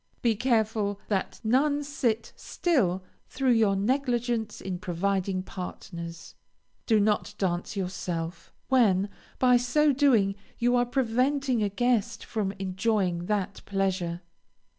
[0.23, 6.33] Be careful that none sit still through your negligence in providing partners.
[6.87, 13.27] Do not dance yourself, when, by so doing, you are preventing a guest from enjoying
[13.27, 14.21] that pleasure.